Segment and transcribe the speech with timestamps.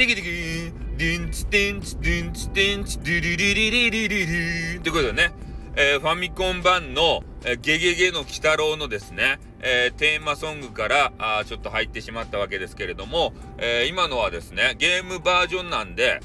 [0.00, 5.30] ディギディギディンチディンチディンチディンチデュルルルルルルルということでね、
[5.76, 16.20] えー、ファミコン版の、えー、ゲゲゲの鬼太郎のですね、えー、テーマソングからあちょっと入ってしまったわけですけれども、えー、今のはですね、ゲームバージョンなんで、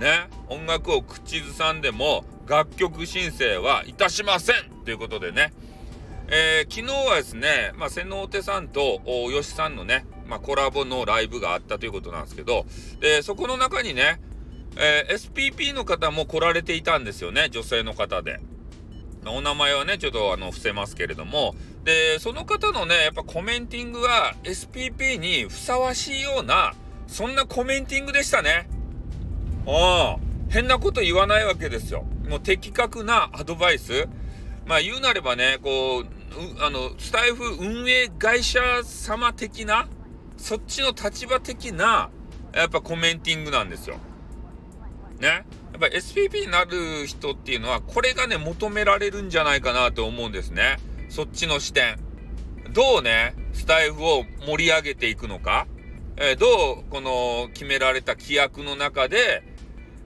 [0.00, 5.52] ね、音楽を口ずさんでも楽曲申請はいたしませんということでね、
[6.26, 12.64] えー、昨日はですね、まあ、瀬能手さんと吉さんのね、まあ、コラボのライブがあったということなんですけど、
[13.00, 14.20] で、そこの中にね、
[14.76, 18.38] えー、SPP の方も来られていたんですよね、女性の方で。
[19.26, 26.74] お名前はね、ちょっとあの、伏せますけれども、で、その方のね、やっぱコメンティングは SPP にふさわしいような、
[27.08, 28.68] そんなコメンティングでしたね。
[29.66, 32.04] ああ、変なこと言わないわけですよ。
[32.28, 34.08] もう的確なアドバイス。
[34.64, 36.06] まあ言うなればね、こう、
[36.64, 39.88] あの、スタイフ運営会社様的な、
[40.40, 42.10] そっちの立場的な、
[42.52, 43.98] やっぱコメンティングなんですよ。
[45.20, 45.28] ね？
[45.28, 45.44] や
[45.76, 50.78] っぱ SPP になる人っていうのは、これがね、求められるんじゃないかなと思うんですね。
[51.08, 51.98] そっちの視点。
[52.72, 55.66] どうね、スタイフを盛り上げていくのか。
[56.16, 59.42] えー、どう、この決められた規約の中で、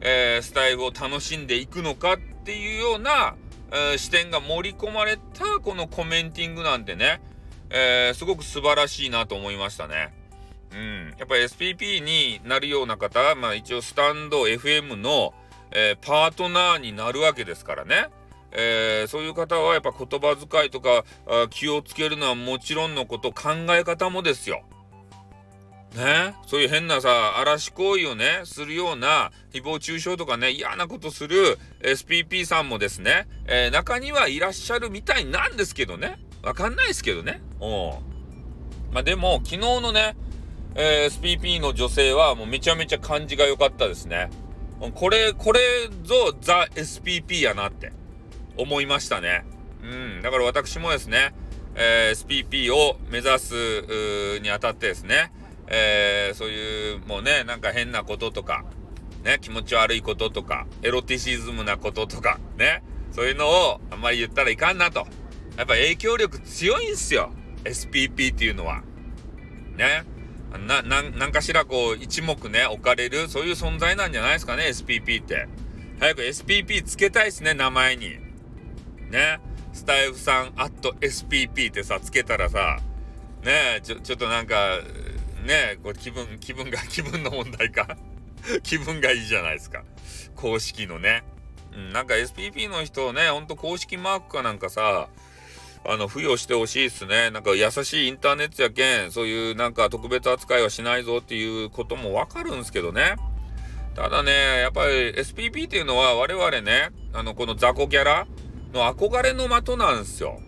[0.00, 3.36] えー、スタイフを楽しんでいくのかっていうような、
[3.70, 7.22] えー、視点が盛り込まれたこのコメンティングなんてね、
[7.70, 10.12] えー、すごく素晴らしいなと思いましたね。
[10.72, 11.14] うん。
[11.18, 15.34] やっぱり SPP になるような方、まあ一応スタンド FM の、
[15.70, 18.08] えー、パートナーになるわけですからね。
[18.56, 21.04] えー、そういう方はやっぱ言葉遣いとか
[21.50, 24.62] 気をつけるのはもちろんのこと考え方もですよ。
[25.94, 36.18] ね、そういう変なさ、嵐行為をね、するような誹謗中傷とかね、嫌なことする SPP さんもですね、えー、中にはいらっしゃるみたいなんですけどね。
[36.42, 37.40] わかんないですけどね。
[37.60, 38.92] うん。
[38.92, 40.16] まあ、でも、昨日のね、
[40.76, 44.30] えー、SPP の女性はもうめちゃめちゃ感じが良かったですね。
[44.94, 45.60] これ、これ
[46.02, 47.92] ぞザ SPP やなって
[48.56, 49.44] 思いましたね。
[49.82, 49.86] う
[50.18, 50.22] ん。
[50.22, 51.34] だから私もですね、
[51.74, 55.32] えー、SPP を目指すにあたってですね、
[55.68, 58.64] えー、そういうもうね、なんか変なこととか、
[59.22, 62.82] ね、気持ち悪いこととか、エロティシズムなこととか、ね、
[63.12, 65.06] そういうのをあんまり言ったらいかんなと。
[65.56, 67.30] やっぱ影響力強いんすよ。
[67.62, 68.82] SPP っていうのは。
[69.76, 70.04] ね。
[70.58, 75.48] な、な、なんかしらこう、一目ね、置かれる、そういう存在なんじゃないですかね、SPP って。
[76.00, 78.18] 早く SPP つけたいっすね、名前に。
[79.10, 79.40] ね。
[79.72, 82.78] スタイフさん、アット SPP ってさ、つけたらさ、
[83.42, 84.78] ねちょ、ちょっとなんか、
[85.44, 87.96] ねこれ気分、気分が、 気分の問題か
[88.62, 89.82] 気分がいいじゃないですか。
[90.36, 91.24] 公式のね。
[91.74, 95.08] うん、なんか SPP の人ね、ほんと公式マークかなんかさ、
[95.86, 97.30] あの、付与してほしいっすね。
[97.30, 103.16] なんか優しいインターネットやけん、そういうなんか特別扱いはしないぞっていうこともわかるんすけどね。
[103.94, 108.26] ただね、やっぱり SPP っていうのは我々ね、あの、この雑魚キャラ
[108.72, 110.40] の憧れの的なんですよ。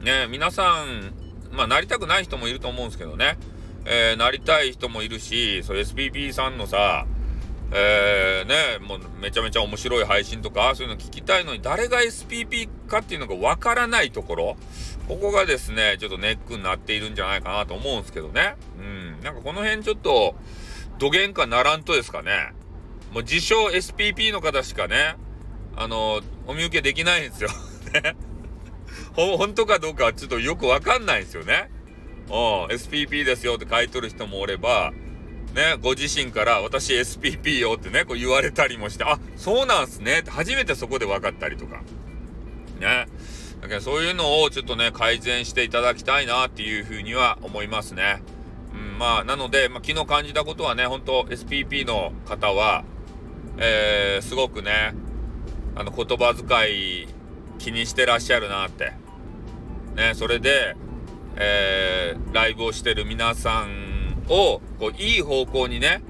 [0.00, 1.12] ね、皆さん、
[1.52, 3.38] まあ、なりたくない人もいると思うんですけどね。
[3.84, 7.06] えー、なりたい人もいるし、そう SPP さんのさ、
[7.70, 14.56] えー、ね、もうめちゃめちゃ面白い配信とか、そういうの聞きたいのに、誰が SPP かっていうのがわからないところ、
[15.06, 18.56] ここがですね、ちょっとネックになっているんじゃないかなと思うんですけどね。
[18.78, 19.20] うん。
[19.22, 20.34] なんかこの辺ちょっと、
[20.98, 22.52] どげんかならんとですかね。
[23.12, 25.16] もう自称 SPP の方しかね、
[25.76, 27.50] あの、お見受けできないんですよ。
[28.02, 28.16] ね。
[29.14, 31.70] ほ、本当かどうかちょっとよくわかんないんですよね。
[32.28, 32.34] うん、
[32.66, 34.92] SPP ですよって書いとる人もおれば、
[35.54, 41.82] ね、ご自身から私 SPP よってね、こう言われたりもして、あ、そうなんすねって初めてそこで分かったりとか。
[42.80, 43.06] ね。
[43.60, 48.22] だけどそういうのをちょっとね、改善していただきたいなっていうふうには思いますね。
[48.72, 52.84] うん、まあ、なので、まあ、昨日感じたことはね、本当 SPP の方は、
[53.56, 54.94] えー、すごくね、
[55.74, 57.08] あの、言葉遣い
[57.58, 58.92] 気にしてらっしゃるなって。
[59.96, 60.76] ね、それで、
[61.36, 63.87] えー、ライブをしてる皆さん
[64.28, 66.02] を、こう、いい方向にね、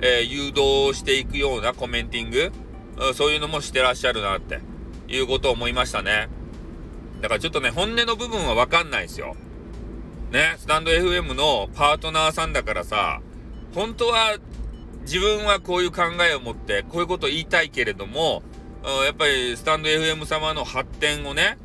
[0.00, 2.52] えー、誘導していくようなコメンティング、
[3.14, 4.60] そういうのもしてらっしゃるなって、
[5.08, 6.28] いうことを思いましたね。
[7.20, 9.36] だからちょっとね、本音の部分はわかんないですよ。
[10.30, 13.20] ね、スタンド FM のパートナーさんだからさ、
[13.74, 14.36] 本当は
[15.02, 18.42] 自分はこういう考えを持って、こういうことを言いたいけれども、
[19.06, 21.58] やっぱりスタンド FM 様の発展をね、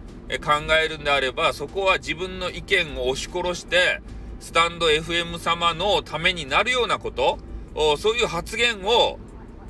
[0.44, 4.02] 考えるんであれば、そこは自分の意見を押し殺して、
[4.40, 7.38] スタンド FM 様のためになるようなこと、
[7.98, 9.20] そういう発言を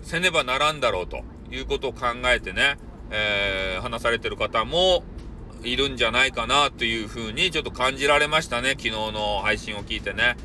[0.03, 2.77] せねばならんだろうということを考えてね、
[3.11, 5.03] えー、話されてる方も
[5.63, 10.37] いるんじゃないかなというふうにちょっと感じられましたね、昨日の配信を聞いてね。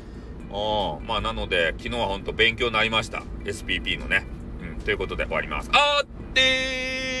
[1.07, 3.23] まあなので昨日は本当勉強になりました。
[3.43, 4.25] SPP のね、
[4.61, 5.69] うん、ということで終わります。
[5.73, 7.14] あーってー。